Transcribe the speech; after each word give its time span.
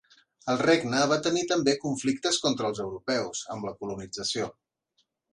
El 0.51 0.55
regne 0.59 1.01
va 1.09 1.17
tenir 1.25 1.43
també 1.51 1.75
conflictes 1.83 2.39
contra 2.45 2.69
els 2.73 2.81
europeus, 2.85 3.43
amb 3.57 3.67
la 3.69 3.75
colonització. 3.83 4.49